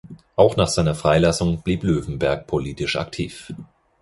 [0.35, 3.53] Auch nach seiner Freilassung blieb Löwenberg politisch aktiv.